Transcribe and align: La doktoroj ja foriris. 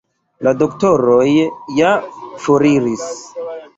La 0.45 0.53
doktoroj 0.61 1.27
ja 1.81 1.91
foriris. 2.47 3.05